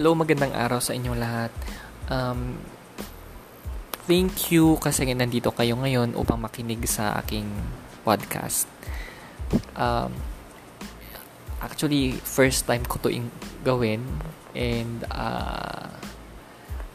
[0.00, 1.52] Hello, magandang araw sa inyong lahat.
[2.08, 2.56] Um,
[4.08, 7.44] thank you kasi nandito kayo ngayon upang makinig sa aking
[8.00, 8.64] podcast.
[9.76, 10.16] Um,
[11.60, 13.12] actually, first time ko to
[13.60, 14.00] gawin
[14.56, 15.92] and uh,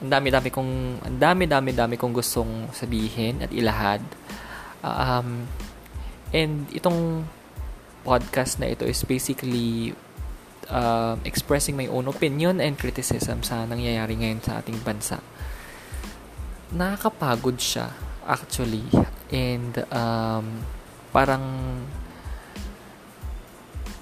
[0.01, 4.01] ang dami-dami kong ang dami-dami-dami kong gustong sabihin at ilahad.
[4.81, 5.45] Um,
[6.33, 7.29] and itong
[8.01, 9.93] podcast na ito is basically
[10.69, 15.21] uh, expressing my own opinion and criticism sa nangyayari ngayon sa ating bansa.
[16.73, 17.93] Nakakapagod siya,
[18.25, 18.83] actually.
[19.29, 20.65] And, um,
[21.13, 21.45] parang,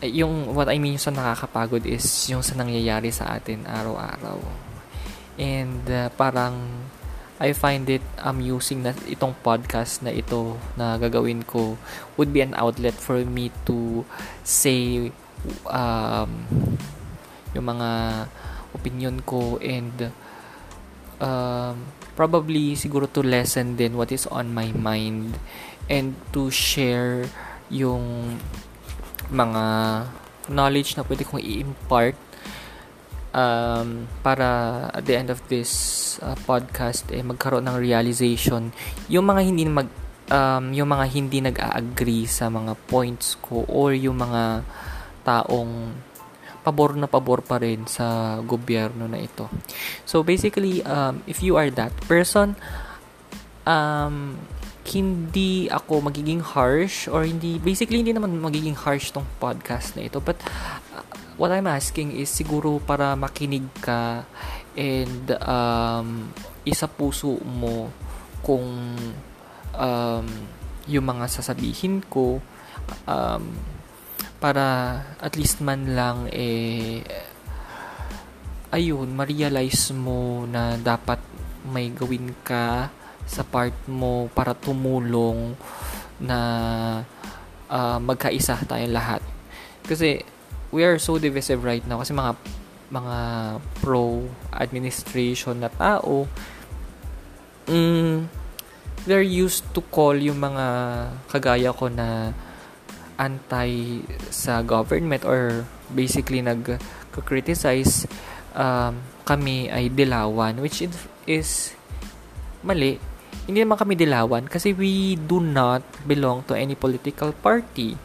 [0.04, 4.40] eh, yung, what I mean sa nakakapagod is yung sa nangyayari sa atin araw-araw.
[5.38, 6.88] And, uh, parang,
[7.44, 11.76] I find it amusing na itong podcast na ito na gagawin ko
[12.16, 14.08] would be an outlet for me to
[14.48, 15.12] say
[15.70, 16.32] um,
[17.54, 17.90] yung mga
[18.74, 20.10] opinion ko and
[21.22, 21.76] um,
[22.14, 25.38] probably siguro to lessen din what is on my mind
[25.90, 27.26] and to share
[27.70, 28.38] yung
[29.34, 29.64] mga
[30.52, 32.18] knowledge na pwede kong i-impart
[33.34, 34.48] um, para
[34.94, 35.72] at the end of this
[36.22, 38.72] uh, podcast eh magkaroon ng realization.
[39.10, 39.90] Yung mga hindi mag
[40.30, 44.64] um, yung mga hindi nag-agree sa mga points ko or yung mga
[45.24, 45.96] taong
[46.64, 49.52] pabor na pabor pa rin sa gobyerno na ito.
[50.08, 52.56] So basically, um, if you are that person,
[53.68, 54.40] um,
[54.84, 60.24] hindi ako magiging harsh or hindi, basically hindi naman magiging harsh tong podcast na ito.
[60.24, 60.40] But
[60.96, 61.04] uh,
[61.36, 64.24] what I'm asking is siguro para makinig ka
[64.80, 66.32] and um,
[66.64, 67.92] isa puso mo
[68.44, 68.96] kung
[69.76, 70.28] um,
[70.88, 72.44] yung mga sasabihin ko
[73.08, 73.44] um,
[74.44, 77.00] para at least man lang eh
[78.74, 81.22] ayun, ma-realize mo na dapat
[81.70, 82.92] may gawin ka
[83.24, 85.56] sa part mo para tumulong
[86.20, 86.40] na
[87.72, 89.22] uh, magkaisa tayong lahat.
[89.88, 90.26] Kasi
[90.74, 92.34] we are so divisive right now kasi mga
[92.90, 93.18] mga
[93.80, 96.26] pro administration na tao
[97.70, 98.26] mm,
[99.06, 100.66] they're used to call yung mga
[101.30, 102.34] kagaya ko na
[103.18, 104.02] anti
[104.34, 108.10] sa government or basically nag-criticize
[108.58, 110.84] um, kami ay dilawan which
[111.28, 111.74] is,
[112.66, 112.98] mali.
[113.44, 118.00] Hindi naman kami dilawan kasi we do not belong to any political party.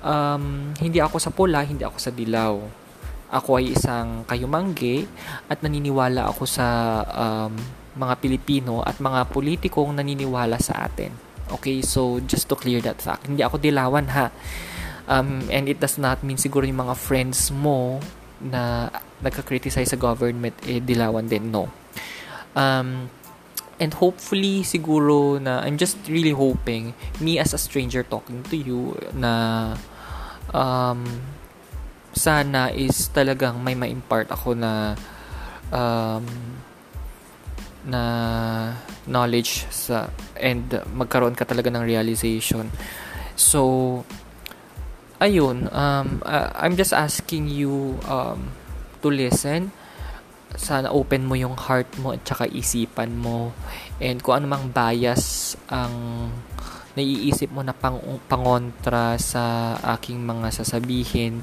[0.00, 2.54] Um, hindi ako sa pula hindi ako sa dilaw.
[3.34, 5.04] Ako ay isang kayumangge
[5.50, 6.66] at naniniwala ako sa
[7.04, 7.52] um,
[7.98, 13.30] mga Pilipino at mga politikong naniniwala sa atin Okay, so just to clear that fact,
[13.30, 14.34] hindi ako dilawan ha.
[15.04, 18.00] Um, and it does not mean siguro yung mga friends mo
[18.40, 18.88] na
[19.20, 21.52] nagka-criticize sa government, eh, dilawan din.
[21.52, 21.68] No.
[22.56, 23.12] Um,
[23.78, 28.96] and hopefully, siguro na, I'm just really hoping, me as a stranger talking to you,
[29.12, 29.74] na
[30.52, 31.04] um,
[32.14, 34.94] sana is talagang may ma-impart ako na
[35.70, 36.24] um,
[37.84, 38.02] na
[39.04, 40.08] knowledge sa
[40.40, 42.72] and magkaroon ka talaga ng realization.
[43.36, 44.02] So
[45.20, 48.52] ayun, um uh, I'm just asking you um
[49.04, 49.72] to listen.
[50.54, 53.50] Sana open mo yung heart mo at saka isipan mo
[53.98, 56.30] and kung ano mang bias ang
[56.94, 57.98] naiisip mo na pang
[58.30, 61.42] pangontra sa aking mga sasabihin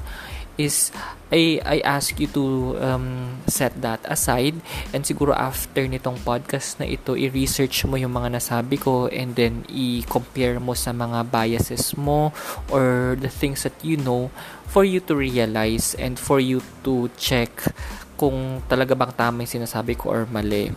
[0.60, 0.92] is
[1.32, 4.60] I I ask you to um, set that aside
[4.92, 9.64] and siguro after nitong podcast na ito i-research mo yung mga nasabi ko and then
[9.72, 12.36] i-compare mo sa mga biases mo
[12.68, 14.28] or the things that you know
[14.68, 17.52] for you to realize and for you to check
[18.20, 20.70] kung talaga bang tama yung sinasabi ko or mali.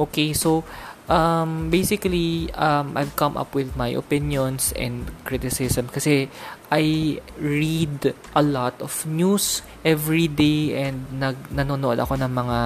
[0.00, 0.64] Okay, so
[1.08, 6.32] um, basically, um, I've come up with my opinions and criticism kasi
[6.72, 12.58] I read a lot of news every day and nag nanonood ako ng mga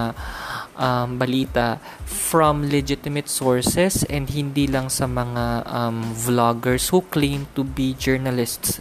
[0.79, 7.67] um, balita from legitimate sources and hindi lang sa mga um, vloggers who claim to
[7.67, 8.79] be journalists.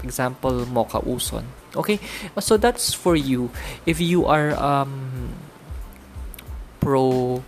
[0.00, 1.44] Example, Mocha Uson.
[1.76, 2.00] Okay?
[2.40, 3.52] So that's for you.
[3.84, 5.36] If you are um,
[6.80, 7.44] pro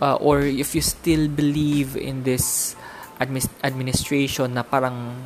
[0.00, 2.74] uh, or if you still believe in this
[3.20, 5.20] admi- administration na parang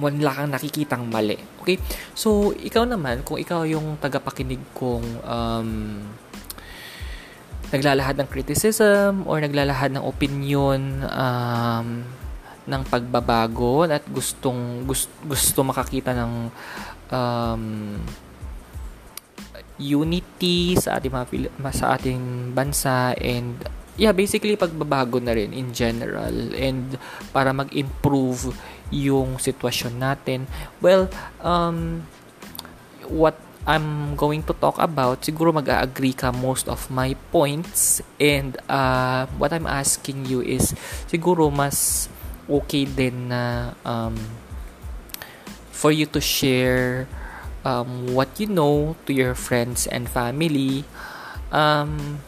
[0.00, 1.36] wala kang nakikitang mali.
[1.60, 1.76] Okay?
[2.16, 5.68] So, ikaw naman, kung ikaw yung tagapakinig kong um,
[7.70, 12.02] naglalahad ng criticism or naglalahad ng opinion um,
[12.66, 16.32] ng pagbabago at gustong gusto, gusto makakita ng
[17.14, 17.64] um,
[19.80, 21.26] unity sa ating mga
[21.72, 23.56] sa ating bansa and
[23.96, 27.00] yeah, basically pagbabago na rin in general and
[27.32, 28.52] para mag-improve
[28.90, 30.50] yung sitwasyon natin.
[30.82, 31.08] Well,
[31.42, 32.06] um,
[33.06, 39.30] what I'm going to talk about, siguro mag-agree ka most of my points and uh,
[39.38, 40.74] what I'm asking you is
[41.06, 42.10] siguro mas
[42.50, 44.18] okay din na um,
[45.70, 47.06] for you to share
[47.62, 50.82] um, what you know to your friends and family
[51.52, 52.18] um,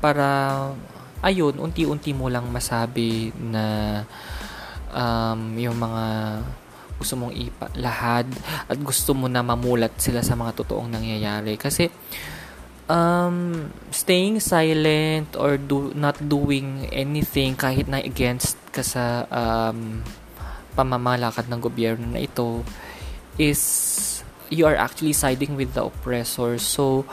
[0.00, 0.72] para
[1.20, 4.04] ayun, unti-unti mo lang masabi na
[4.94, 6.04] um, yung mga
[7.00, 8.28] gusto mong ipalahad
[8.68, 11.56] at gusto mo na mamulat sila sa mga totoong nangyayari.
[11.56, 11.88] Kasi,
[12.90, 20.04] um, staying silent or do, not doing anything kahit na against ka sa um,
[20.76, 22.66] pamamalakad ng gobyerno na ito
[23.40, 24.22] is
[24.52, 26.58] you are actually siding with the oppressor.
[26.58, 27.06] So,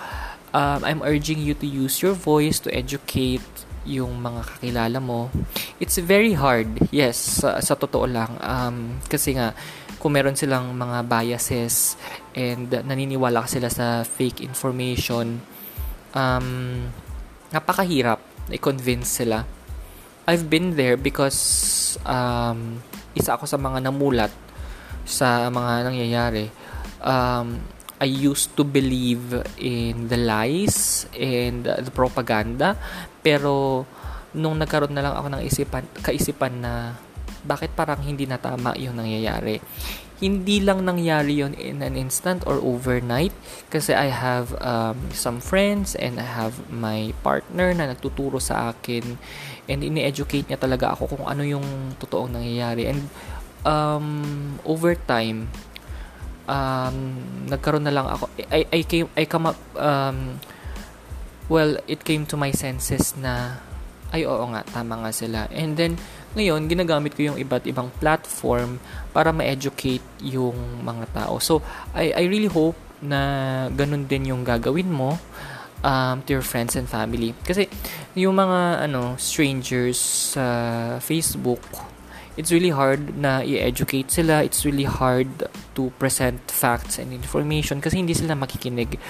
[0.51, 3.45] um, I'm urging you to use your voice to educate
[3.87, 5.31] yung mga kakilala mo.
[5.79, 8.35] It's very hard, yes, sa, sa totoo lang.
[8.43, 9.55] Um, kasi nga,
[9.97, 11.95] kung meron silang mga biases
[12.35, 15.39] and naniniwala sila sa fake information,
[16.13, 16.47] um,
[17.49, 18.19] napakahirap
[18.51, 19.43] i-convince sila.
[20.27, 21.39] I've been there because
[22.03, 22.83] um,
[23.15, 24.31] isa ako sa mga namulat
[25.07, 26.51] sa mga nangyayari.
[26.99, 27.63] Um,
[27.97, 32.77] I used to believe in the lies and the propaganda
[33.27, 33.83] pero
[34.31, 36.95] nung nagkaroon na lang ako ng isipan, kaisipan na
[37.43, 39.59] bakit parang hindi na tama yung nangyayari.
[40.17, 43.35] Hindi lang nangyari yon in an instant or overnight
[43.69, 49.19] kasi I have um, some friends and I have my partner na nagtuturo sa akin
[49.69, 53.05] and ini-educate niya talaga ako kung ano yung totoong nangyayari and
[53.61, 54.07] um,
[54.65, 55.53] over time
[56.49, 60.41] um, nagkaroon na lang ako I, I came I come up um,
[61.47, 63.59] well it came to my senses na
[64.15, 65.99] ay oo nga tama nga sila and then
[66.35, 68.79] ngayon ginagamit ko yung iba't ibang platform
[69.11, 71.59] para ma-educate yung mga tao so
[71.91, 75.19] I I really hope na ganun din yung gagawin mo
[75.83, 77.67] um, to your friends and family kasi
[78.15, 79.99] yung mga ano strangers
[80.33, 81.61] sa uh, Facebook
[82.37, 84.45] it's really hard na i-educate sila.
[84.45, 89.01] It's really hard to present facts and information kasi hindi sila makikinig.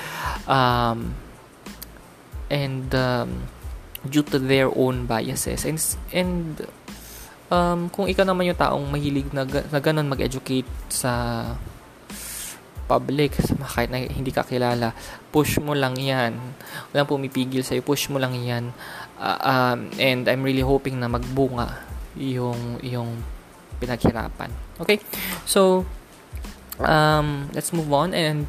[0.48, 1.27] Um,
[2.48, 3.48] and um,
[4.08, 5.68] due to their own biases.
[5.68, 5.78] And,
[6.14, 6.68] and
[7.52, 11.44] um, kung ikaw naman yung taong mahilig na, na ganun mag-educate sa
[12.88, 13.36] public,
[13.76, 14.96] kahit na hindi ka kilala,
[15.30, 16.40] push mo lang yan.
[16.96, 18.72] Walang pumipigil sa'yo, push mo lang yan.
[19.20, 21.84] Uh, um, and I'm really hoping na magbunga
[22.16, 23.22] yung yung
[23.78, 24.50] pinaghirapan.
[24.82, 25.04] Okay?
[25.46, 25.86] So
[26.80, 28.46] um let's move on and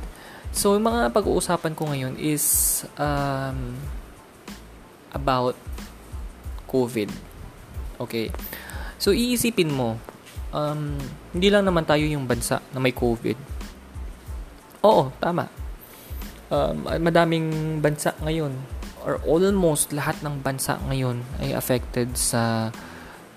[0.58, 3.78] so yung mga pag-uusapan ko ngayon is um
[5.14, 5.54] about
[6.66, 7.06] COVID.
[8.02, 8.34] Okay?
[8.98, 9.94] So iisipin mo
[10.50, 10.98] um
[11.30, 13.38] hindi lang naman tayo yung bansa na may COVID.
[14.82, 15.46] Oo, tama.
[16.50, 18.50] Um, madaming bansa ngayon
[19.06, 22.74] or almost lahat ng bansa ngayon ay affected sa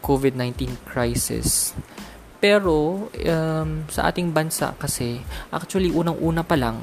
[0.01, 1.77] COVID-19 crisis.
[2.41, 5.21] Pero um, sa ating bansa kasi
[5.53, 6.81] actually unang-una pa lang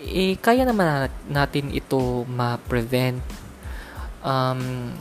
[0.00, 3.20] eh kaya naman natin ito ma-prevent.
[4.24, 4.92] Um,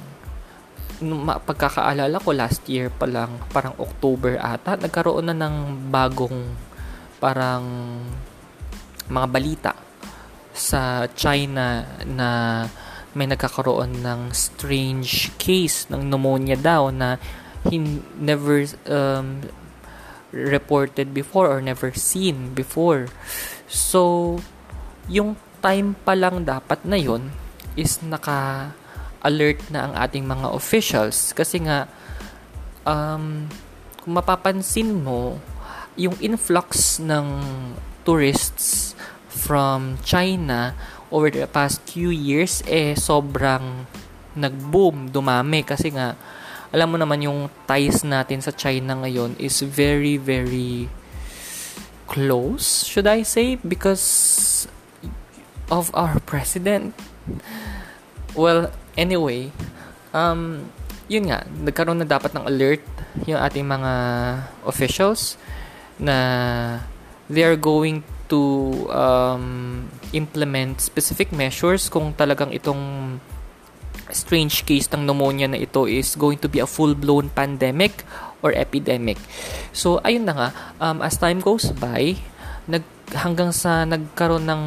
[1.48, 6.52] pagkakaalala ko last year pa lang, parang October ata, nagkaroon na ng bagong
[7.20, 7.64] parang
[9.08, 9.72] mga balita
[10.52, 12.30] sa China na
[13.16, 17.16] may nagkakaroon ng strange case ng pneumonia daw na
[17.68, 17.80] he
[18.20, 19.44] never um,
[20.32, 23.10] reported before or never seen before.
[23.66, 24.38] So,
[25.10, 27.34] yung time pa lang dapat na yon
[27.76, 31.90] is naka-alert na ang ating mga officials kasi nga
[32.86, 33.50] um,
[34.00, 35.42] kung mapapansin mo
[36.00, 37.44] yung influx ng
[38.08, 38.96] tourists
[39.28, 40.74] from China
[41.10, 43.86] over the past few years, eh, sobrang
[44.38, 45.66] nag-boom, dumami.
[45.66, 46.14] Kasi nga,
[46.70, 50.88] alam mo naman yung ties natin sa China ngayon is very, very
[52.06, 53.58] close, should I say?
[53.58, 54.66] Because
[55.70, 56.94] of our president.
[58.36, 59.54] Well, anyway,
[60.14, 60.70] um,
[61.10, 62.84] yun nga, nagkaroon na dapat ng alert
[63.26, 63.94] yung ating mga
[64.66, 65.38] officials
[65.98, 66.80] na
[67.30, 73.18] they are going to um, implement specific measures kung talagang itong
[74.10, 78.06] strange case ng pneumonia na ito is going to be a full-blown pandemic
[78.42, 79.18] or epidemic.
[79.74, 80.50] So, ayun na nga,
[80.82, 82.18] um, as time goes by,
[82.66, 84.64] nag hanggang sa nagkaroon ng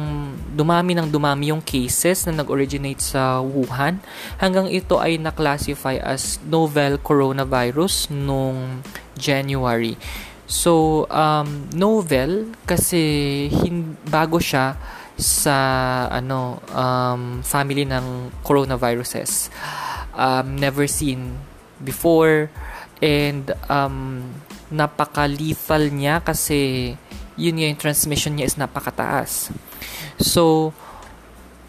[0.55, 4.03] dumami ng dumami yung cases na nag-originate sa Wuhan
[4.39, 8.83] hanggang ito ay na-classify as novel coronavirus nung
[9.15, 9.95] January.
[10.43, 14.75] So, um, novel kasi hin- bago siya
[15.15, 15.57] sa
[16.09, 19.53] ano um, family ng coronaviruses.
[20.13, 21.41] Um, never seen
[21.81, 22.53] before
[23.01, 24.29] and um,
[24.69, 26.93] napaka-lethal niya kasi
[27.35, 29.49] yun yung transmission niya is napakataas.
[30.21, 30.73] So,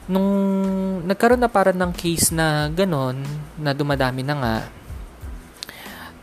[0.04, 0.28] nung
[1.08, 3.24] nagkaroon na para ng case na ganon,
[3.56, 4.56] na dumadami na nga,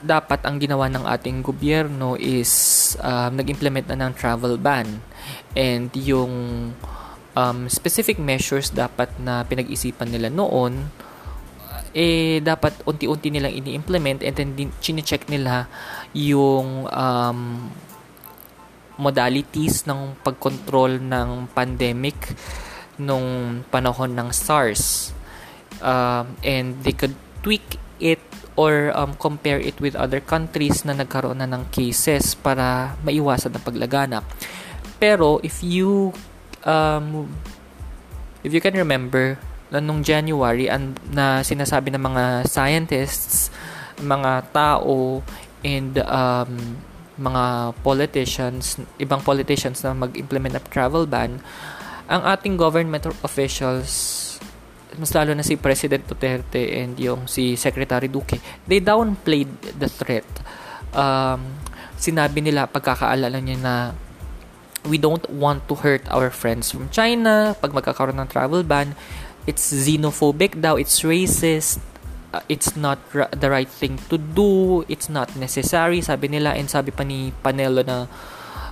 [0.02, 5.02] dapat ang ginawa ng ating gobyerno is um, nag-implement na ng travel ban.
[5.54, 6.34] And yung
[7.38, 10.90] um, specific measures dapat na pinag-isipan nila noon,
[11.92, 15.68] eh dapat unti-unti nilang ini-implement and then chine-check nila
[16.16, 17.70] yung um,
[19.02, 22.38] modalities ng pagkontrol ng pandemic
[23.02, 25.10] nung panahon ng SARS.
[25.82, 28.22] Um, and they could tweak it
[28.54, 33.66] or um, compare it with other countries na nagkaroon na ng cases para maiwasan ang
[33.66, 34.22] paglaganap.
[35.02, 36.14] Pero if you
[36.62, 37.26] um,
[38.46, 39.42] if you can remember
[39.72, 43.50] na nung January an, na sinasabi ng mga scientists,
[43.98, 45.26] mga tao
[45.64, 46.78] and um,
[47.20, 51.42] mga politicians, ibang politicians na mag-implement ng travel ban,
[52.12, 53.92] ang ating government officials,
[55.00, 60.28] mas lalo na si President Duterte and yung si Secretary Duque, they downplayed the threat.
[60.92, 61.56] Um,
[61.96, 63.76] sinabi nila, pagkakaalala niya na
[64.84, 68.98] we don't want to hurt our friends from China pag magkakaroon ng travel ban.
[69.50, 71.82] It's xenophobic daw, it's racist,
[72.34, 76.72] uh, it's not ra- the right thing to do, it's not necessary, sabi nila, and
[76.72, 78.08] sabi pa ni Panelo na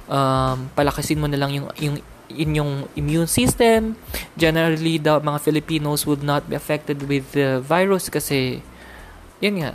[0.07, 1.95] um, palakasin mo na lang yung, yung
[2.29, 3.97] inyong immune system.
[4.37, 8.61] Generally, the mga Filipinos would not be affected with the virus kasi,
[9.41, 9.71] yun nga,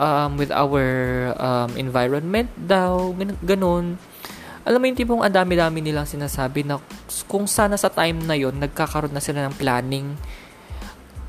[0.00, 0.84] um, with our
[1.36, 3.12] um, environment daw,
[3.44, 4.00] ganun.
[4.66, 6.82] Alam mo yung tipong ang dami-dami nilang sinasabi na
[7.30, 10.18] kung sana sa time na yon nagkakaroon na sila ng planning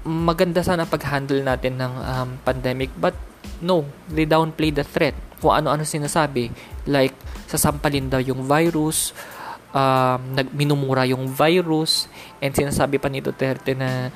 [0.08, 3.14] maganda sana pag-handle natin ng um, pandemic but
[3.60, 5.14] no, they downplay the threat.
[5.38, 6.50] Kung ano-ano sinasabi
[6.88, 7.14] like
[7.46, 9.14] sasampalin daw yung virus,
[9.76, 12.08] um, nagminumura yung virus
[12.40, 14.10] and sinasabi pa ni Duterte na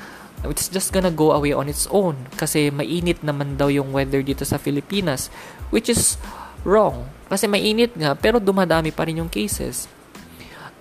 [0.47, 4.41] it's just gonna go away on its own kasi mainit naman daw yung weather dito
[4.41, 5.29] sa Pilipinas
[5.69, 6.17] which is
[6.65, 9.85] wrong kasi mainit nga pero dumadami pa rin yung cases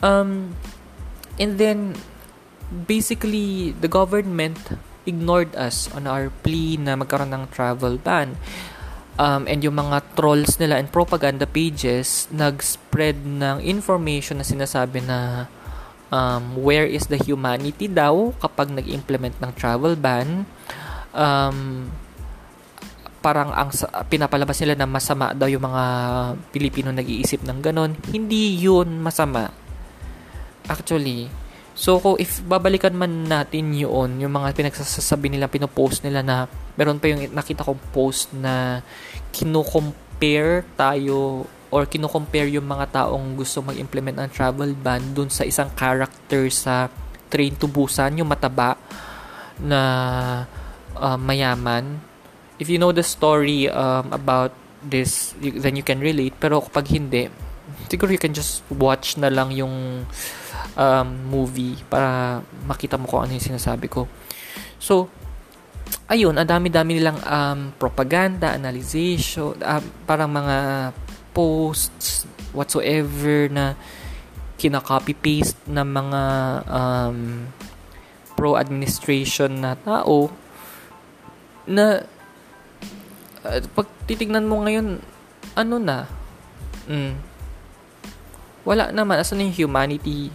[0.00, 0.56] um,
[1.36, 1.92] and then
[2.88, 4.56] basically the government
[5.08, 8.36] ignored us on our plea na magkaroon ng travel ban.
[9.20, 15.44] Um, and yung mga trolls nila and propaganda pages nag-spread ng information na sinasabi na
[16.08, 20.48] um, where is the humanity daw kapag nag-implement ng travel ban.
[21.12, 21.90] Um,
[23.20, 23.68] parang ang
[24.08, 25.84] pinapalabas nila na masama daw yung mga
[26.48, 27.92] Pilipino nag-iisip ng ganon.
[28.08, 29.52] Hindi yun masama.
[30.64, 31.28] Actually,
[31.80, 36.44] So, kung if babalikan man natin yun, yung mga pinagsasabi nila, pinopost nila na,
[36.76, 38.84] meron pa yung nakita kong post na
[39.32, 45.72] kino-compare tayo or kino-compare yung mga taong gusto mag-implement ng travel ban dun sa isang
[45.72, 46.92] character sa
[47.32, 48.76] Train to Busan, yung mataba
[49.56, 49.80] na
[51.00, 51.96] uh, mayaman.
[52.60, 54.52] If you know the story um, about
[54.84, 56.36] this, then you can relate.
[56.36, 57.32] Pero kapag hindi,
[57.88, 60.04] siguro you can just watch na lang yung
[60.76, 64.06] um, movie para makita mo kung ano yung sinasabi ko.
[64.78, 65.10] So,
[66.10, 70.56] ayun, ang dami-dami nilang um, propaganda, analyzation, um, parang mga
[71.30, 73.78] posts whatsoever na
[74.58, 76.22] kinaka-copy-paste ng mga
[76.68, 77.18] um,
[78.36, 80.28] pro-administration na tao
[81.64, 82.02] na
[83.46, 85.00] uh, pag titignan mo ngayon,
[85.54, 86.04] ano na,
[86.90, 87.14] mm,
[88.66, 90.28] wala naman, asan yung humanity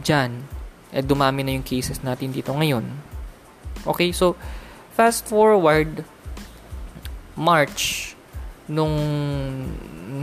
[0.00, 0.44] dyan,
[0.90, 2.84] eh, dumami na yung cases natin dito ngayon.
[3.86, 4.36] Okay, so,
[4.92, 6.04] fast forward,
[7.38, 8.12] March,
[8.68, 8.94] nung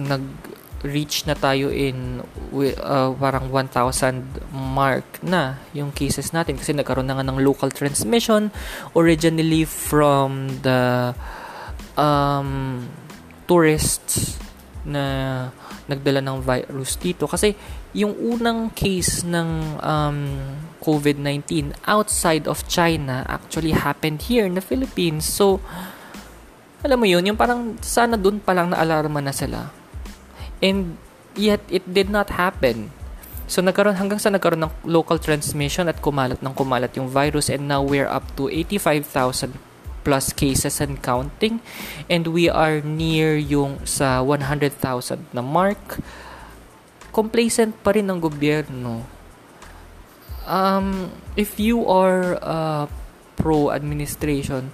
[0.08, 2.22] nag-reach na tayo in
[2.54, 8.54] uh, parang 1,000 mark na yung cases natin kasi nagkaroon na nga ng local transmission
[8.96, 11.12] originally from the
[12.00, 12.86] um,
[13.50, 14.40] tourists
[14.88, 15.04] na
[15.92, 17.56] nagdala ng virus dito kasi
[17.98, 20.20] yung unang case ng um,
[20.86, 25.26] COVID-19 outside of China actually happened here in the Philippines.
[25.26, 25.58] So,
[26.86, 29.74] alam mo yun, yung parang sana dun pa lang na-alarma na sila.
[30.62, 31.02] And
[31.34, 32.94] yet, it did not happen.
[33.48, 37.64] So nagkaroon hanggang sa nagkaroon ng local transmission at kumalat ng kumalat yung virus and
[37.64, 39.56] now we're up to 85,000
[40.04, 41.64] plus cases and counting
[42.12, 44.76] and we are near yung sa 100,000
[45.32, 46.04] na mark.
[47.18, 49.02] Complacent pa rin ng gobyerno.
[50.46, 52.86] Um, if you are uh,
[53.34, 54.70] pro administration,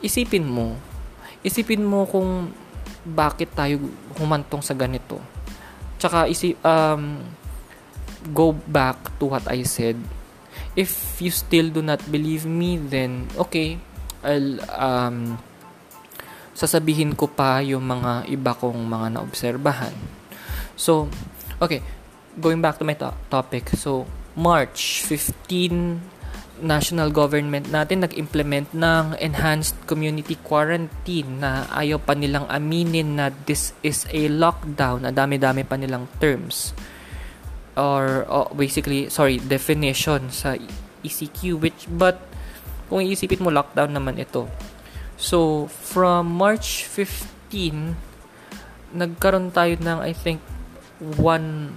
[0.00, 0.72] isipin mo,
[1.44, 2.48] isipin mo kung
[3.04, 5.20] bakit tayo humantong sa ganito.
[6.00, 7.20] Tsaka isip um
[8.32, 10.00] go back to what I said.
[10.74, 13.78] If you still do not believe me, then okay,
[14.24, 15.38] I'll um,
[16.54, 20.17] sasabihin ko pa yung mga iba kong mga naobserbahan.
[20.78, 21.10] So,
[21.58, 21.82] okay,
[22.38, 23.74] going back to my to- topic.
[23.74, 24.06] So,
[24.38, 26.14] March 15
[26.62, 33.74] national government natin nag-implement ng enhanced community quarantine na ayaw pa nilang aminin na this
[33.82, 35.06] is a lockdown.
[35.06, 36.74] Na dami-dami pa nilang terms
[37.78, 40.58] or oh, basically sorry definition sa
[41.06, 42.18] ECQ which but
[42.90, 44.50] kung iisipin mo lockdown naman ito
[45.14, 47.94] so from March 15
[48.98, 50.42] nagkaroon tayo ng I think
[51.00, 51.76] one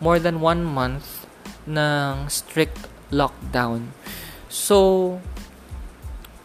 [0.00, 1.26] more than one month
[1.66, 3.92] ng strict lockdown.
[4.48, 5.20] So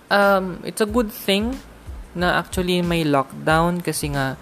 [0.09, 1.57] um, it's a good thing
[2.15, 4.37] na actually may lockdown kasi nga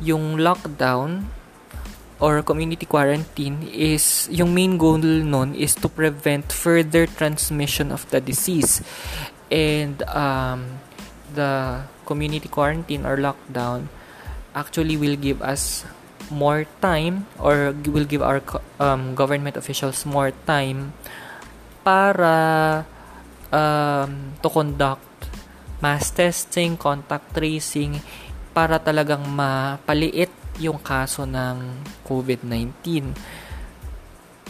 [0.00, 1.26] yung lockdown
[2.20, 8.20] or community quarantine is yung main goal nun is to prevent further transmission of the
[8.20, 8.80] disease.
[9.52, 10.80] And um,
[11.34, 13.88] the community quarantine or lockdown
[14.54, 15.84] actually will give us
[16.30, 18.42] more time or will give our
[18.78, 20.92] um, government officials more time
[21.86, 22.82] para
[23.54, 25.04] um, to conduct
[25.78, 28.00] mass testing, contact tracing
[28.56, 33.12] para talagang mapaliit yung kaso ng COVID-19.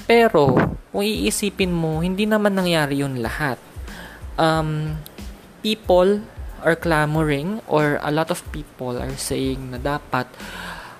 [0.07, 0.55] Pero,
[0.95, 3.59] kung iisipin mo, hindi naman nangyari yun lahat.
[4.39, 5.03] Um,
[5.67, 6.23] people
[6.63, 10.31] are clamoring or a lot of people are saying na dapat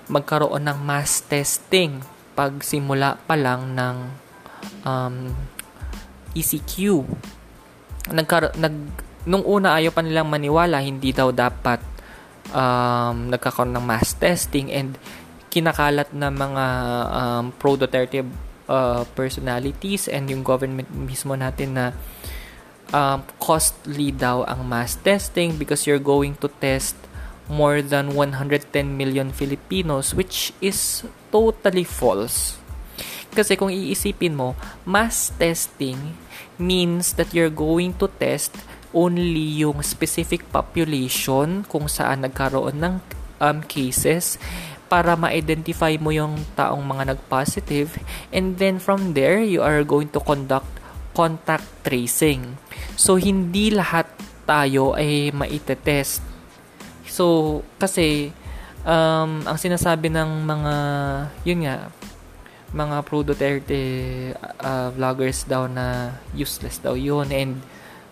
[0.07, 1.99] magkaroon ng mass testing
[2.37, 3.97] pag simula pa lang ng
[4.85, 5.15] um,
[6.37, 7.03] ECQ.
[8.13, 8.75] Nagkar- nag,
[9.27, 11.81] nung una ayaw pa nilang maniwala, hindi daw dapat
[12.53, 14.95] um, nagkakaroon ng mass testing and
[15.51, 16.65] kinakalat na mga
[17.09, 18.21] um, pro-Duterte
[18.69, 21.85] uh, personalities and yung government mismo natin na
[22.93, 26.95] um, costly daw ang mass testing because you're going to test
[27.47, 32.59] more than 110 million Filipinos which is totally false.
[33.31, 34.55] Kasi kung iisipin mo,
[34.87, 36.15] mass testing
[36.57, 38.55] means that you're going to test
[38.95, 42.95] only yung specific population kung saan nagkaroon ng
[43.37, 44.41] um, cases
[44.87, 47.99] para ma-identify mo yung taong mga nag-positive
[48.31, 50.67] and then from there you are going to conduct
[51.11, 52.55] contact tracing.
[52.95, 54.05] So hindi lahat
[54.47, 56.23] tayo ay maitetest.
[57.17, 57.25] So
[57.81, 58.29] kasi
[58.85, 60.73] um, ang sinasabi ng mga
[61.41, 61.89] yun nga
[62.77, 63.81] mga pro Duterte
[64.61, 67.57] uh, vloggers daw na useless daw yun and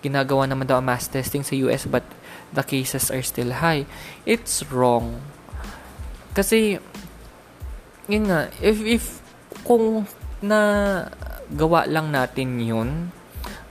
[0.01, 2.01] ginagawa naman daw mass testing sa US but
[2.55, 3.83] the cases are still high.
[4.23, 5.19] It's wrong.
[6.31, 6.79] Kasi,
[8.07, 9.03] yun nga, if, if
[9.67, 10.07] kung
[10.39, 10.59] na
[11.51, 13.11] gawa lang natin yun,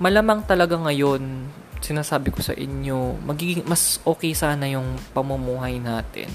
[0.00, 1.48] malamang talaga ngayon,
[1.84, 6.32] sinasabi ko sa inyo, magiging mas okay sana yung pamumuhay natin.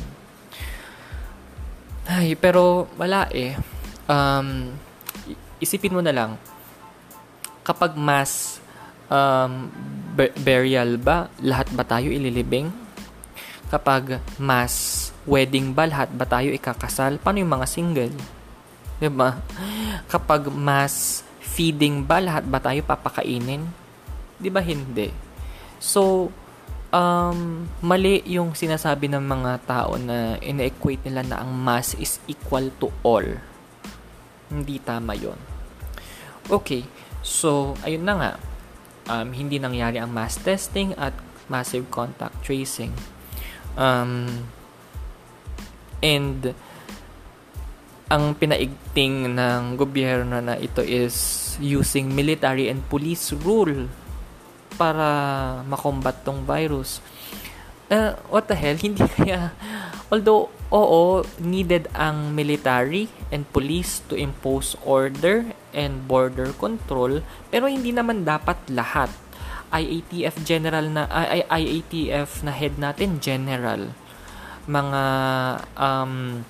[2.06, 3.58] Ay, pero wala eh.
[4.06, 4.78] Um,
[5.58, 6.38] isipin mo na lang,
[7.66, 8.62] kapag mass
[9.10, 9.74] um,
[10.38, 12.70] burial ba, lahat ba tayo ililibing?
[13.74, 17.18] Kapag mass wedding ba, lahat ba tayo ikakasal?
[17.22, 18.14] Paano yung mga single?
[18.14, 18.26] ba?
[18.98, 19.30] Diba?
[20.10, 23.66] Kapag mass feeding ba, lahat ba tayo papakainin?
[24.42, 25.29] Di ba hindi?
[25.80, 26.32] So,
[26.92, 32.68] um, mali yung sinasabi ng mga tao na ina-equate nila na ang mass is equal
[32.84, 33.26] to all.
[34.52, 35.40] Hindi tama yon.
[36.52, 36.84] Okay,
[37.24, 38.32] so, ayun na nga
[39.10, 41.16] um, hindi nangyari ang mass testing at
[41.50, 42.94] massive contact tracing.
[43.80, 44.46] Um,
[46.04, 46.54] and
[48.10, 53.86] ang pinaigting ng gobyerno na ito is using military and police rule
[54.80, 57.04] para makombat tong virus.
[57.92, 58.80] Uh, what the hell?
[58.86, 59.52] Hindi kaya...
[60.08, 67.22] Although, oo, needed ang military and police to impose order and border control,
[67.54, 69.14] pero hindi naman dapat lahat.
[69.70, 73.94] IATF general na I, IATF na head natin general
[74.70, 75.04] mga
[75.74, 76.42] um,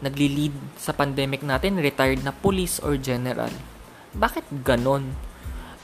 [0.00, 3.52] nagli-lead sa pandemic natin retired na police or general.
[4.16, 5.12] Bakit ganon?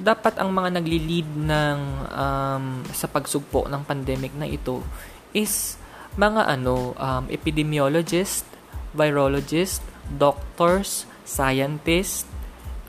[0.03, 1.79] Dapat ang mga nagli-lead ng
[2.11, 4.83] um, sa pagsugpo ng pandemic na ito
[5.31, 5.79] is
[6.19, 8.43] mga ano um, epidemiologist,
[8.93, 9.81] virologist,
[10.19, 12.27] doctors, scientists,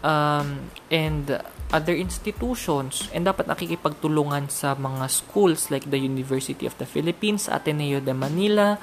[0.01, 1.37] um, and
[1.69, 3.09] other institutions.
[3.13, 8.81] And dapat nakikipagtulungan sa mga schools like the University of the Philippines, Ateneo de Manila,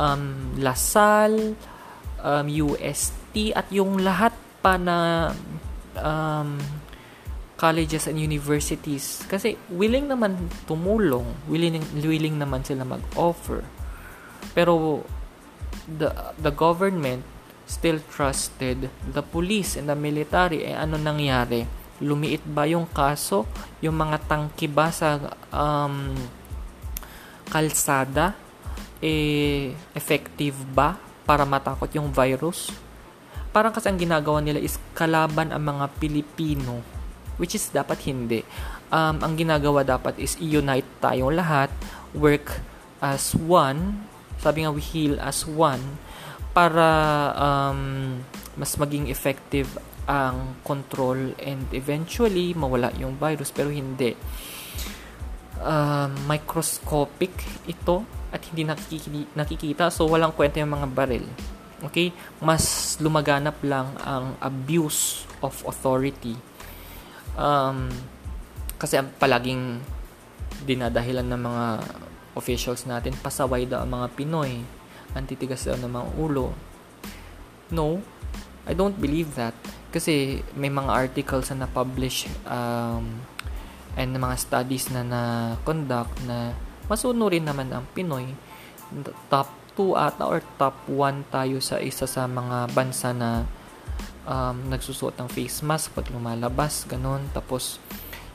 [0.00, 1.52] um, LaSalle,
[2.24, 5.30] um, UST at yung lahat pa na
[5.94, 6.58] um,
[7.58, 9.26] colleges and universities.
[9.26, 13.66] Kasi willing naman tumulong willing willing naman sila mag-offer.
[14.54, 15.02] Pero
[15.90, 17.26] the the government
[17.68, 20.70] still trusted the police and the military.
[20.70, 21.66] Eh ano nangyari?
[21.98, 23.44] Lumiit ba yung kaso?
[23.82, 25.18] Yung mga tangki ba sa
[25.50, 26.14] um,
[27.50, 28.38] kalsada?
[29.02, 30.94] Eh effective ba
[31.26, 32.70] para matakot yung virus?
[33.50, 36.97] Parang kasi ang ginagawa nila is kalaban ang mga Pilipino
[37.38, 38.44] which is dapat hindi.
[38.92, 41.72] Um, ang ginagawa dapat is i-unite tayong lahat,
[42.12, 42.60] work
[42.98, 44.04] as one,
[44.38, 45.98] sabi nga we heal as one
[46.54, 46.88] para
[47.38, 48.22] um,
[48.58, 54.16] mas maging effective ang control and eventually mawala yung virus pero hindi.
[55.58, 57.34] Uh, microscopic
[57.66, 58.62] ito at hindi
[59.34, 61.26] nakikita, so walang kwenta yung mga baril.
[61.86, 62.10] Okay?
[62.42, 66.47] Mas lumaganap lang ang abuse of authority
[67.38, 67.86] um,
[68.76, 69.78] kasi palaging
[70.66, 71.66] dinadahilan ng mga
[72.34, 74.62] officials natin pasaway daw ang mga Pinoy.
[75.14, 76.52] Antitigas daw ng mga ulo.
[77.72, 78.02] No
[78.68, 79.56] I don't believe that.
[79.88, 83.24] Kasi may mga articles na na-publish um,
[83.96, 86.52] and mga studies na na-conduct na
[86.92, 88.36] masunurin naman ang Pinoy.
[89.32, 89.48] Top
[89.80, 93.48] 2 ata or top 1 tayo sa isa sa mga bansa na
[94.28, 97.24] um, nagsusuot ng face mask pag lumalabas, ganun.
[97.32, 97.80] Tapos,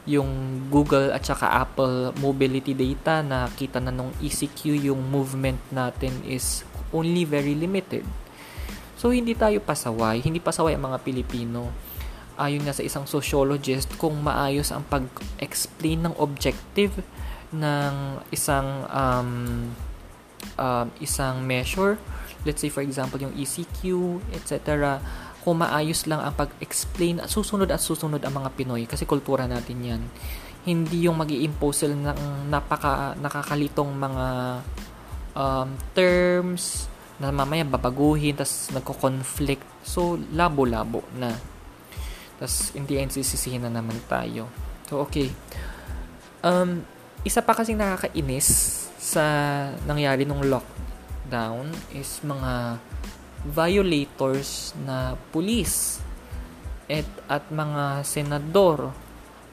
[0.03, 6.11] yung Google at saka Apple mobility data na kita na nung ECQ yung movement natin
[6.27, 8.03] is only very limited.
[8.99, 11.71] So, hindi tayo pasaway, hindi pasaway ang mga Pilipino.
[12.35, 17.05] Ayon nga sa isang sociologist, kung maayos ang pag-explain ng objective
[17.53, 19.31] ng isang um,
[20.57, 22.01] um, isang measure,
[22.43, 24.97] let's say for example yung ECQ, etc.,
[25.43, 29.77] kung maayos lang ang pag-explain at susunod at susunod ang mga Pinoy kasi kultura natin
[29.83, 30.01] yan.
[30.63, 34.25] Hindi yung mag impose sila ng napaka nakakalitong mga
[35.35, 36.87] um, terms,
[37.21, 39.63] na mamaya babaguhin, tas nagko-conflict.
[39.85, 41.37] So, labo-labo na.
[42.41, 44.49] Tas, in the end, sisisihin na naman tayo.
[44.89, 45.29] So, okay.
[46.41, 46.83] Um,
[47.23, 48.47] isa pa kasing nakakainis
[48.97, 49.23] sa
[49.85, 52.81] nangyari nung lockdown is mga
[53.43, 55.99] violators na pulis
[56.87, 58.91] at, at mga senador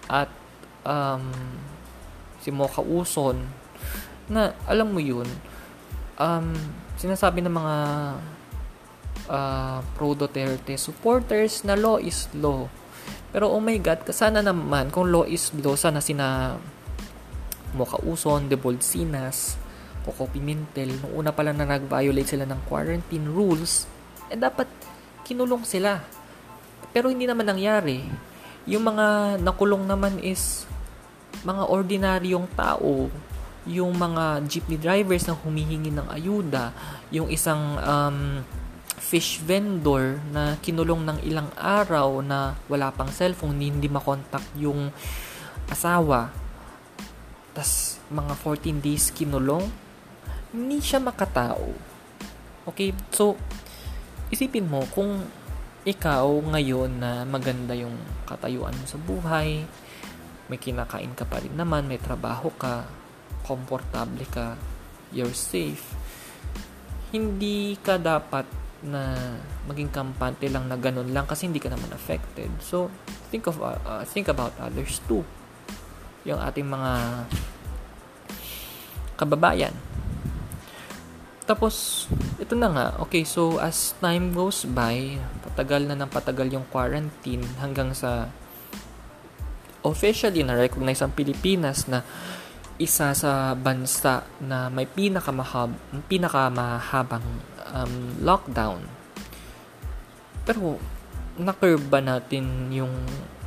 [0.07, 0.31] at
[0.87, 1.31] um,
[2.43, 3.39] si Mocha Uson
[4.31, 5.27] na alam mo yun
[6.19, 6.55] um,
[6.95, 7.77] sinasabi ng mga
[9.27, 12.69] uh, pro Duterte supporters na law is law.
[13.31, 16.59] Pero oh my God, sana naman kung law is law, sana sina
[17.71, 19.55] Mokauson, De Bolsinas,
[20.05, 23.85] Coco Pimentel, nung una pa lang na nag-violate sila ng quarantine rules,
[24.33, 24.67] eh dapat
[25.25, 26.01] kinulong sila.
[26.91, 28.03] Pero hindi naman nangyari.
[28.67, 30.67] Yung mga nakulong naman is
[31.45, 33.09] mga ordinaryong tao
[33.69, 36.73] yung mga jeepney drivers na humihingi ng ayuda,
[37.13, 38.41] yung isang um,
[38.97, 44.89] fish vendor na kinulong ng ilang araw na wala pang cellphone, hindi makontak yung
[45.69, 46.33] asawa.
[47.53, 49.69] Tas mga 14 days kinulong,
[50.51, 51.71] hindi siya makatao.
[52.67, 53.35] Okay, so
[54.31, 55.23] isipin mo kung
[55.83, 57.97] ikaw ngayon na maganda yung
[58.29, 59.65] katayuan mo sa buhay,
[60.53, 62.85] may kinakain ka pa rin naman, may trabaho ka,
[63.47, 64.61] komportable ka,
[65.15, 65.83] you're safe,
[67.11, 68.47] hindi ka dapat
[68.81, 69.37] na
[69.69, 72.49] maging kampante lang na ganun lang kasi hindi ka naman affected.
[72.65, 72.89] So,
[73.29, 75.25] think of uh, uh, think about others too.
[76.25, 76.93] Yung ating mga
[79.21, 79.75] kababayan.
[81.51, 82.07] Tapos,
[82.39, 82.87] ito na nga.
[83.03, 85.19] Okay, so as time goes by,
[85.51, 88.31] patagal na ng patagal yung quarantine hanggang sa
[89.83, 92.07] officially na-recognize ang Pilipinas na
[92.79, 95.75] isa sa bansa na may pinakamahab,
[96.07, 97.27] pinakamahabang
[97.75, 98.87] um, lockdown.
[100.47, 100.79] Pero,
[101.35, 102.95] na-curve ba natin yung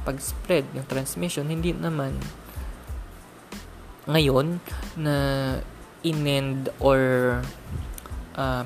[0.04, 1.48] pag-spread, yung transmission?
[1.48, 2.20] Hindi naman.
[4.12, 4.60] Ngayon,
[5.00, 5.16] na
[6.04, 7.00] inend or
[8.36, 8.64] uh,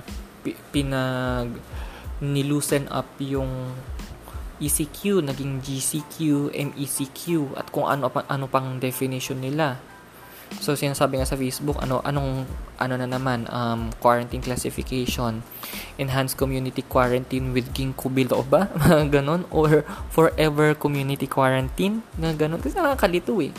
[0.71, 1.51] pinag
[2.21, 3.75] nilusen up yung
[4.57, 9.77] ECQ, naging GCQ, MECQ, at kung ano, ano pang definition nila.
[10.57, 12.49] So, sinasabi nga sa Facebook, ano, anong,
[12.81, 15.45] ano na naman, um, quarantine classification,
[16.01, 18.71] enhanced community quarantine with ginkgo biloba,
[19.13, 23.53] ganon, or forever community quarantine, na ganon, kasi nakakalito eh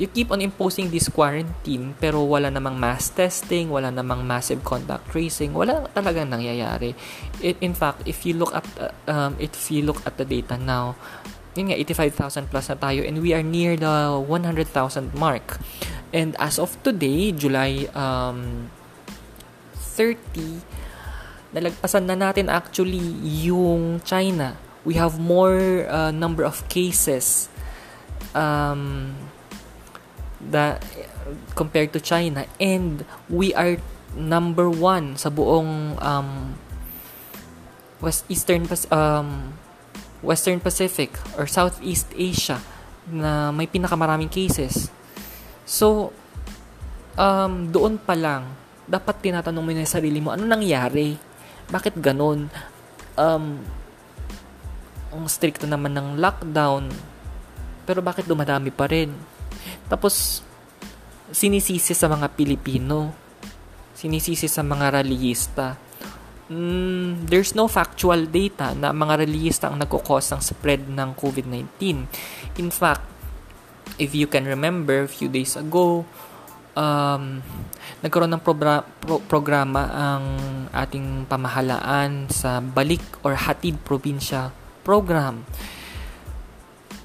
[0.00, 5.08] you keep on imposing this quarantine pero wala namang mass testing, wala namang massive contact
[5.12, 6.96] tracing, wala talagang nangyayari.
[7.44, 10.56] It, in fact, if you look at uh, um, if you look at the data
[10.56, 10.96] now,
[11.54, 14.68] yun nga 85,000 plus na tayo and we are near the 100,000
[15.14, 15.60] mark.
[16.12, 18.68] And as of today, July um,
[19.96, 20.60] 30,
[21.52, 23.00] nalagpasan na natin actually
[23.44, 24.56] yung China.
[24.82, 27.52] We have more uh, number of cases
[28.34, 29.14] um,
[30.42, 30.80] the
[31.54, 33.78] compared to China and we are
[34.18, 36.58] number one sa buong um,
[38.02, 39.54] West Eastern um,
[40.22, 42.58] Western Pacific or Southeast Asia
[43.10, 44.90] na may pinakamaraming cases.
[45.66, 46.14] So,
[47.18, 48.46] um, doon pa lang,
[48.86, 51.18] dapat tinatanong mo na yung sarili mo, ano nangyari?
[51.66, 52.46] Bakit ganun?
[53.18, 53.58] Um,
[55.10, 56.88] ang stricto naman ng lockdown,
[57.82, 59.10] pero bakit dumadami pa rin?
[59.92, 60.40] Tapos,
[61.28, 63.12] sinisisi sa mga Pilipino.
[63.92, 65.76] Sinisisi sa mga rallyista.
[66.48, 72.08] Mm, there's no factual data na mga rallyista ang nagkukos ng spread ng COVID-19.
[72.56, 73.04] In fact,
[74.00, 76.08] if you can remember, a few days ago,
[76.72, 77.44] um,
[78.00, 80.24] nagkaroon ng probra- pro- programa ang
[80.72, 84.52] ating pamahalaan sa Balik or Hatid Probinsya
[84.82, 85.46] program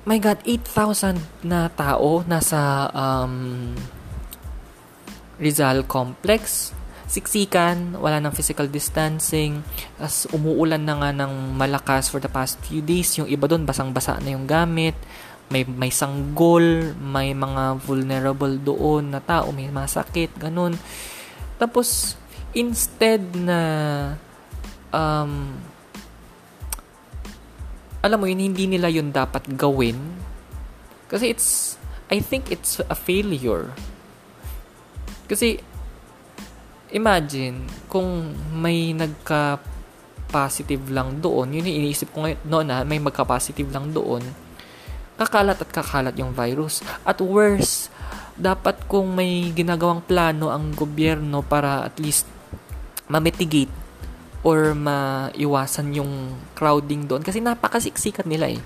[0.07, 3.75] my God, 8,000 na tao nasa um,
[5.35, 6.71] Rizal Complex.
[7.07, 9.59] Siksikan, wala ng physical distancing.
[9.99, 13.19] As umuulan na nga ng malakas for the past few days.
[13.19, 14.95] Yung iba doon, basang-basa na yung gamit.
[15.51, 20.75] May, may sanggol, may mga vulnerable doon na tao, may masakit, ganun.
[21.55, 22.19] Tapos,
[22.51, 23.59] instead na
[24.91, 25.55] um,
[28.07, 29.99] alam mo yun, hindi nila yun dapat gawin.
[31.11, 31.75] Kasi it's,
[32.07, 33.75] I think it's a failure.
[35.27, 35.59] Kasi,
[36.95, 39.59] imagine, kung may nagka
[40.31, 44.23] positive lang doon, yun yung iniisip ko ngayon noon na may magka-positive lang doon,
[45.19, 46.79] kakalat at kakalat yung virus.
[47.03, 47.91] At worse,
[48.37, 52.27] dapat kung may ginagawang plano ang gobyerno para at least
[53.07, 53.86] ma-mitigate
[54.47, 58.61] or maiwasan yung crowding doon kasi napakasiksikat nila eh.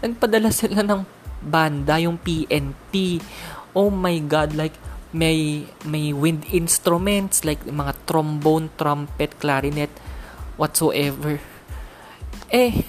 [0.00, 1.04] Nagpadala sila ng
[1.44, 3.20] banda, yung PNP.
[3.76, 4.72] Oh my God, like
[5.12, 9.92] may may wind instruments like mga trombone, trumpet, clarinet,
[10.56, 11.36] whatsoever.
[12.48, 12.80] Eh,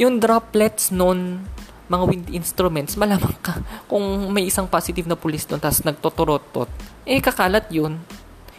[0.00, 1.44] yung droplets noon,
[1.92, 3.60] mga wind instruments, malamang ka
[3.92, 6.70] kung may isang positive na pulis doon tapos nagtotorotot,
[7.04, 8.00] eh kakalat yun.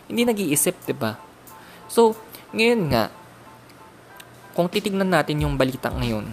[0.06, 1.18] Hindi nag-iisip, ba?
[1.90, 2.14] So,
[2.56, 3.12] ngayon nga,
[4.56, 6.26] kung titignan natin yung balita ngayon,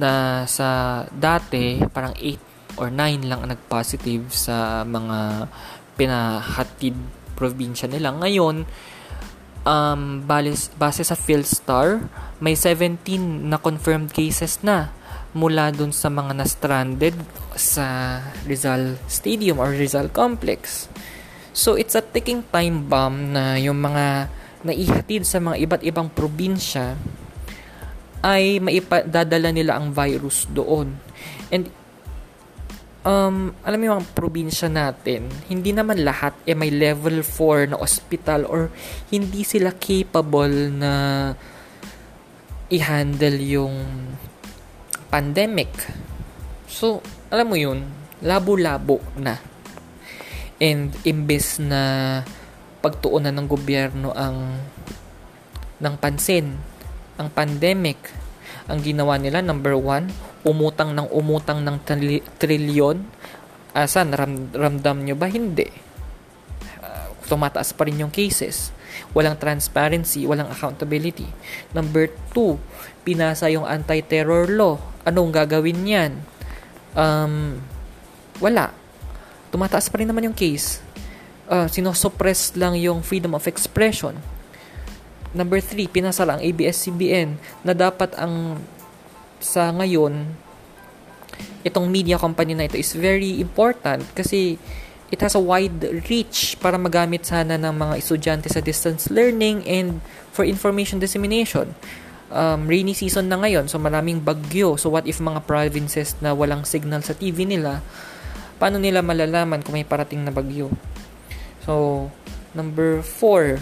[0.00, 5.46] na sa dati, parang 8 or 9 lang ang nag-positive sa mga
[5.94, 6.96] pinahatid
[7.36, 8.10] probinsya nila.
[8.16, 8.64] Ngayon,
[9.64, 12.08] um, base, base sa PhilStar,
[12.40, 12.98] may 17
[13.46, 14.92] na confirmed cases na
[15.30, 17.14] mula dun sa mga na-stranded
[17.54, 20.90] sa Rizal Stadium or Rizal Complex.
[21.54, 24.26] So, it's a ticking time bomb na yung mga
[24.60, 26.96] na ihatid sa mga iba't ibang probinsya
[28.20, 30.92] ay maipadadala nila ang virus doon.
[31.48, 31.72] And
[33.04, 38.44] um, alam mo yung probinsya natin, hindi naman lahat eh may level 4 na hospital
[38.44, 38.68] or
[39.08, 40.92] hindi sila capable na
[42.70, 43.76] i-handle yung
[45.10, 45.72] pandemic.
[46.70, 47.82] So, alam mo yun,
[48.22, 49.40] labo-labo na.
[50.60, 51.82] And imbes na
[52.80, 54.56] pagtuunan ng gobyerno ang
[55.80, 56.56] ng pansin
[57.20, 58.00] ang pandemic.
[58.72, 60.08] Ang ginawa nila number one
[60.40, 61.76] umutang ng umutang ng
[62.40, 63.04] trilyon.
[63.76, 65.28] Asan ram, ramdam nyo ba?
[65.28, 65.68] Hindi.
[66.80, 68.72] Uh, tumataas pa rin yung cases.
[69.12, 71.28] Walang transparency walang accountability.
[71.76, 72.56] Number two
[73.04, 74.80] pinasa yung anti-terror law.
[75.04, 76.12] Anong gagawin yan?
[76.96, 77.60] Um,
[78.40, 78.72] wala.
[79.52, 80.80] Tumataas pa rin naman yung case
[81.50, 84.16] uh, sinosuppress lang yung freedom of expression.
[85.34, 88.62] Number three, pinasala ang ABS-CBN na dapat ang
[89.42, 90.30] sa ngayon
[91.64, 94.56] itong media company na ito is very important kasi
[95.10, 99.98] it has a wide reach para magamit sana ng mga estudyante sa distance learning and
[100.30, 101.74] for information dissemination.
[102.30, 104.78] Um, rainy season na ngayon, so maraming bagyo.
[104.78, 107.82] So what if mga provinces na walang signal sa TV nila,
[108.62, 110.70] paano nila malalaman kung may parating na bagyo?
[111.64, 112.08] So,
[112.54, 113.60] number 4.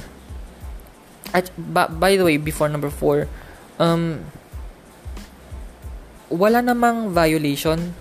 [1.35, 3.29] At, by the way, before number 4,
[3.79, 4.25] um,
[6.29, 7.93] wala namang violation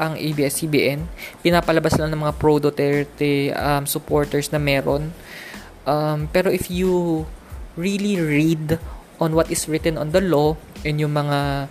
[0.00, 1.06] ang ABS-CBN.
[1.44, 5.14] Pinapalabas lang ng mga pro Duterte um, supporters na meron.
[5.86, 7.24] Um, pero if you
[7.76, 8.78] really read
[9.22, 11.70] on what is written on the law and yung mga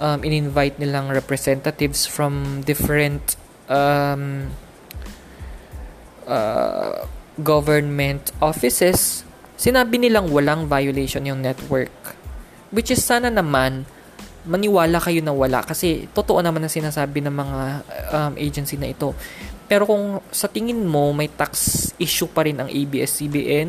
[0.00, 3.36] um, in-invite nilang representatives from different
[3.68, 4.52] um,
[6.30, 7.02] uh,
[7.42, 9.26] government offices,
[9.58, 11.92] sinabi nilang walang violation yung network.
[12.70, 13.90] Which is sana naman
[14.46, 17.58] maniwala kayo na wala kasi totoo naman ang sinasabi ng mga
[18.14, 19.12] um, agency na ito.
[19.68, 23.68] Pero kung sa tingin mo may tax issue pa rin ang ABS-CBN,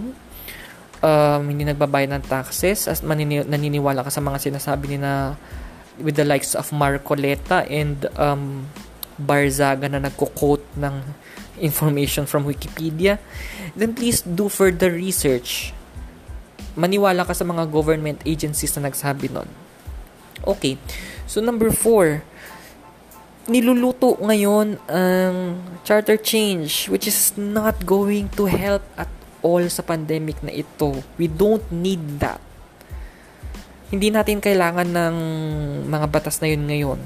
[1.04, 5.36] um, hindi nagbabayad ng taxes, as manini- naniniwala ka sa mga sinasabi ni na
[6.00, 8.66] with the likes of Marcoleta and um,
[9.20, 10.96] Barzaga na nagko-quote ng
[11.62, 13.22] information from Wikipedia,
[13.78, 15.72] then please do further research.
[16.74, 19.48] Maniwala ka sa mga government agencies na nagsabi nun
[20.42, 20.78] Okay.
[21.30, 22.26] So, number four,
[23.46, 25.36] niluluto ngayon ang
[25.82, 29.10] charter change which is not going to help at
[29.42, 31.02] all sa pandemic na ito.
[31.18, 32.42] We don't need that.
[33.92, 35.16] Hindi natin kailangan ng
[35.90, 37.00] mga batas na yun ngayon.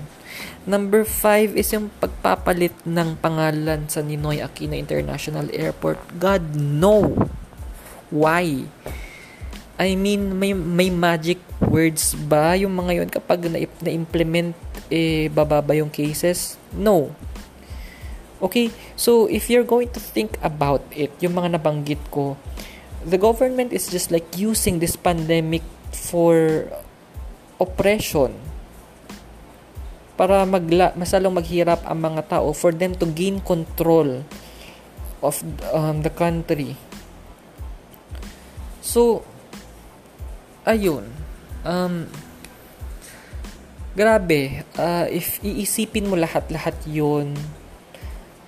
[0.65, 6.01] Number five is yung pagpapalit ng pangalan sa Ninoy Aquino International Airport.
[6.17, 7.13] God, no!
[8.09, 8.65] Why?
[9.75, 14.55] I mean, may, may magic words ba yung mga yon kapag na, na-implement,
[14.87, 16.55] eh, bababa yung cases?
[16.71, 17.11] No.
[18.39, 22.39] Okay, so if you're going to think about it, yung mga nabanggit ko,
[23.05, 26.65] the government is just like using this pandemic for
[27.61, 28.44] oppression
[30.15, 34.23] para magla masalong maghirap ang mga tao for them to gain control
[35.19, 35.43] of
[35.75, 36.79] um, the country.
[38.79, 39.27] So,
[40.63, 41.09] ayun,
[41.67, 42.07] um,
[43.97, 47.35] grabe, uh, if iisipin mo lahat-lahat yun,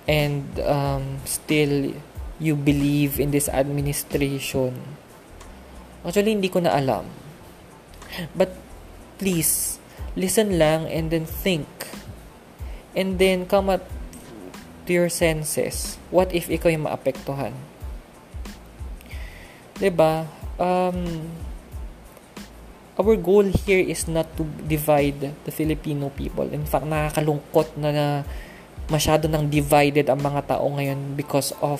[0.08, 1.92] and um, still
[2.38, 4.78] you believe in this administration,
[6.06, 7.04] actually, hindi ko na alam.
[8.32, 8.54] But,
[9.18, 9.77] please,
[10.18, 11.70] listen lang and then think.
[12.98, 13.86] And then come up
[14.84, 16.02] to your senses.
[16.10, 17.54] What if ikaw yung maapektuhan?
[19.78, 20.26] 'Di ba?
[20.58, 21.30] Um,
[22.98, 26.50] our goal here is not to divide the Filipino people.
[26.50, 28.06] In fact, nakakalungkot na, na
[28.90, 31.78] masyado nang divided ang mga tao ngayon because of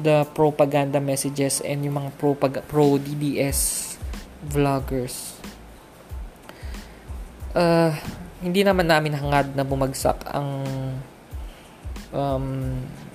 [0.00, 3.92] the propaganda messages and yung mga pro, pro DDS
[4.48, 5.39] vloggers.
[7.50, 7.90] Uh,
[8.40, 10.64] hindi naman namin hangad na bumagsak ang
[12.14, 12.46] um,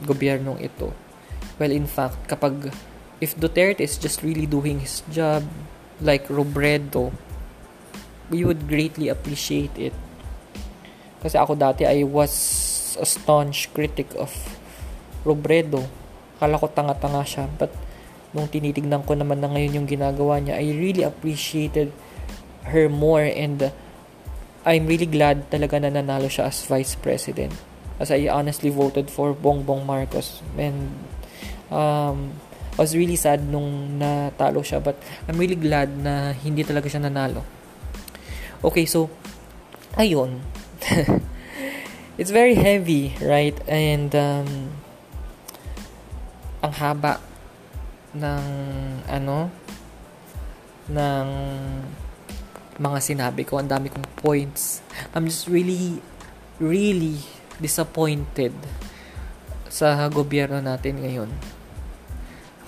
[0.04, 0.92] gobyernong ito.
[1.56, 2.76] Well, in fact, kapag
[3.24, 5.48] if Duterte is just really doing his job,
[6.04, 7.16] like Robredo,
[8.28, 9.96] we would greatly appreciate it.
[11.24, 12.34] Kasi ako dati I was
[13.00, 14.36] a staunch critic of
[15.24, 15.88] Robredo.
[16.38, 17.48] Kala ko tanga-tanga siya.
[17.56, 17.72] But
[18.36, 21.96] nung tinitignan ko naman na ngayon yung ginagawa niya, I really appreciated
[22.68, 23.72] her more and
[24.66, 27.54] I'm really glad talaga na nanalo siya as vice president.
[28.02, 30.42] As I honestly voted for Bongbong Marcos.
[30.58, 30.90] And
[31.70, 32.34] um,
[32.76, 34.98] I was really sad nung natalo siya but
[35.30, 37.46] I'm really glad na hindi talaga siya nanalo.
[38.66, 39.14] Okay, so
[39.96, 40.42] ayun.
[42.18, 43.56] It's very heavy, right?
[43.68, 44.72] And um,
[46.64, 47.20] ang haba
[48.16, 48.46] ng
[49.06, 49.52] ano
[50.88, 51.28] ng
[52.76, 54.84] mga sinabi ko, ang dami kong points.
[55.16, 56.00] I'm just really
[56.60, 57.20] really
[57.60, 58.56] disappointed
[59.68, 61.32] sa gobyerno natin ngayon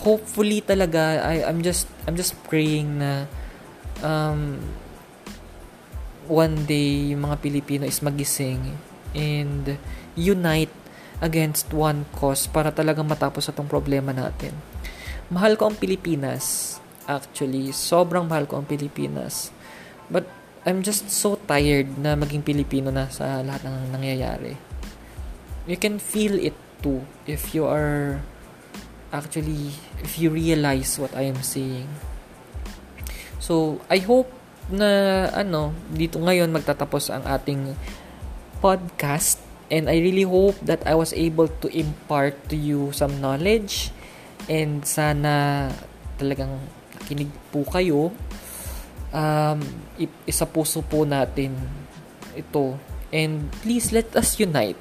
[0.01, 3.25] hopefully talaga I I'm just I'm just praying na
[4.05, 4.61] um
[6.27, 8.77] one day yung mga Pilipino is magising
[9.15, 9.79] and
[10.13, 10.73] unite
[11.23, 14.53] against one cause para talaga matapos itong problema natin.
[15.33, 16.77] Mahal ko ang Pilipinas.
[17.07, 19.49] Actually, sobrang mahal ko ang Pilipinas.
[20.07, 20.27] But
[20.67, 24.55] I'm just so tired na maging Pilipino na sa lahat ng nangyayari.
[25.67, 28.23] You can feel it too if you are
[29.11, 29.71] actually
[30.03, 31.87] if you realize what I am saying.
[33.39, 34.27] So, I hope
[34.67, 37.71] na ano, dito ngayon magtatapos ang ating
[38.59, 43.91] podcast And I really hope that I was able to impart to you some knowledge
[44.47, 45.67] and sana
[46.15, 46.55] talagang
[46.95, 48.15] nakinig po kayo.
[49.11, 49.63] Um,
[50.27, 51.55] isa puso po natin
[52.35, 52.77] ito.
[53.09, 54.79] And please let us unite.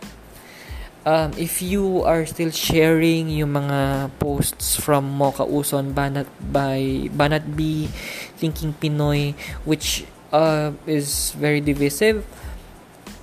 [1.06, 7.46] Um, if you are still sharing yung mga posts from Mocha Uson, Banat by Banat
[7.54, 7.86] B,
[8.34, 10.02] Thinking Pinoy, which
[10.34, 12.26] uh, is very divisive,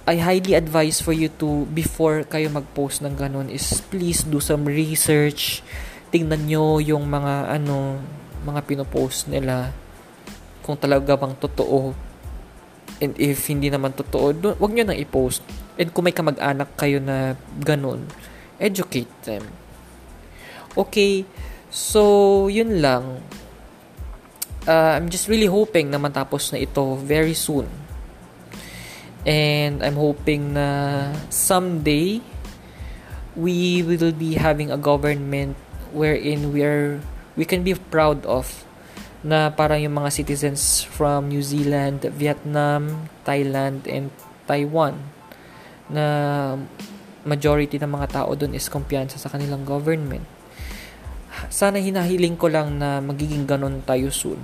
[0.07, 4.63] I highly advise for you to, before kayo mag-post ng ganun, is please do some
[4.63, 5.59] research.
[6.07, 7.99] Tingnan nyo yung mga, ano,
[8.47, 9.75] mga pinopost nila.
[10.63, 11.93] Kung talaga bang totoo.
[13.03, 15.43] And if hindi naman totoo, do, wag nyo nang i-post.
[15.75, 18.07] And kung may kamag-anak kayo na ganun,
[18.57, 19.43] educate them.
[20.73, 21.27] Okay,
[21.67, 23.21] so, yun lang.
[24.63, 27.83] Uh, I'm just really hoping na matapos na ito very soon
[29.23, 32.19] and I'm hoping na someday
[33.35, 35.55] we will be having a government
[35.95, 36.99] wherein we are
[37.35, 38.67] we can be proud of
[39.23, 44.11] na parang yung mga citizens from New Zealand, Vietnam, Thailand, and
[44.43, 44.99] Taiwan
[45.87, 46.05] na
[47.23, 50.27] majority ng mga tao doon is kumpiyansa sa kanilang government.
[51.47, 54.39] Sana hinahiling ko lang na magiging ganon tayo soon.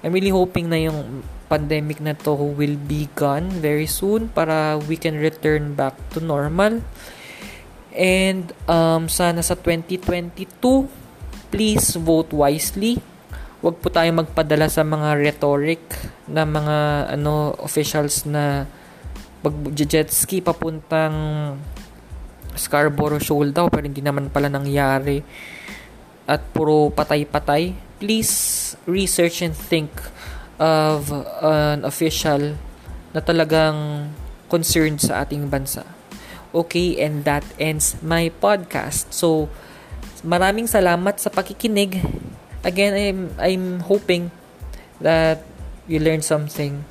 [0.00, 4.96] I'm really hoping na yung pandemic na to will be gone very soon para we
[4.96, 6.80] can return back to normal.
[7.92, 10.46] And um, sana sa 2022,
[11.52, 13.02] please vote wisely.
[13.60, 15.84] Huwag po tayong magpadala sa mga rhetoric
[16.24, 18.64] na mga ano officials na
[19.44, 21.12] mag-jet ski papuntang
[22.56, 25.20] Scarborough Shoal daw pero hindi naman pala nangyari
[26.24, 27.76] at puro patay-patay.
[28.00, 28.32] Please
[28.88, 29.92] research and think
[30.56, 31.12] of
[31.44, 32.56] an official
[33.12, 34.08] na talagang
[34.48, 35.84] concerned sa ating bansa.
[36.56, 39.12] Okay, and that ends my podcast.
[39.12, 39.52] So,
[40.24, 42.00] maraming salamat sa pakikinig.
[42.62, 44.30] Again, I'm, I'm hoping
[45.00, 45.42] that
[45.88, 46.84] you learned something.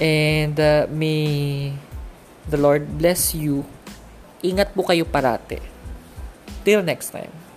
[0.00, 1.74] And uh, may
[2.48, 3.66] the Lord bless you.
[4.40, 5.60] Ingat po kayo parate.
[6.64, 7.49] Till next time.